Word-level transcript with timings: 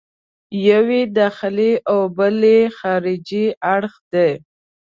یو 0.67 0.85
یې 0.95 1.01
داخلي 1.17 1.71
او 1.91 1.99
بل 2.17 2.37
یې 2.53 2.61
خارجي 2.77 3.45
اړخ 3.73 3.93
دی. 4.11 4.31